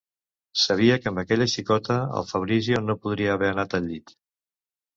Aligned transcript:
Sabia 0.61 0.95
que 1.03 1.09
amb 1.11 1.21
aquella 1.23 1.47
xicota, 1.51 1.99
el 2.21 2.27
Fabrizio 2.31 2.81
no 2.89 2.99
podria 3.07 3.37
haver 3.37 3.53
anat 3.53 3.79
al 3.83 3.89
llit. 3.93 4.19